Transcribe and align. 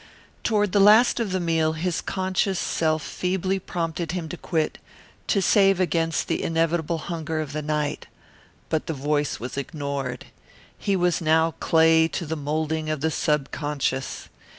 Toward 0.43 0.71
the 0.71 0.79
last 0.79 1.19
of 1.19 1.31
the 1.31 1.39
meal 1.39 1.73
his 1.73 2.01
conscious 2.01 2.57
self 2.59 3.03
feebly 3.03 3.59
prompted 3.59 4.13
him 4.13 4.27
to 4.29 4.35
quit, 4.35 4.79
to 5.27 5.43
save 5.43 5.79
against 5.79 6.27
the 6.27 6.41
inevitable 6.41 6.97
hunger 6.97 7.39
of 7.39 7.53
the 7.53 7.61
night. 7.61 8.07
But 8.67 8.87
the 8.87 8.93
voice 8.95 9.39
was 9.39 9.57
ignored. 9.57 10.25
He 10.75 10.95
was 10.95 11.21
now 11.21 11.51
clay 11.59 12.07
to 12.07 12.25
the 12.25 12.35
moulding 12.35 12.89
of 12.89 13.01
the 13.01 13.11
subconscious. 13.11 14.27